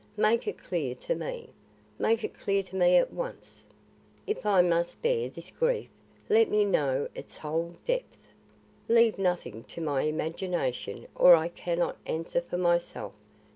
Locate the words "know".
6.65-7.07